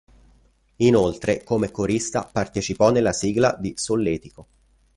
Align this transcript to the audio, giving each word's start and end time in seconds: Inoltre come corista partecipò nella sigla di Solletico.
Inoltre 0.77 1.43
come 1.43 1.69
corista 1.69 2.23
partecipò 2.23 2.89
nella 2.89 3.13
sigla 3.13 3.55
di 3.59 3.73
Solletico. 3.77 4.47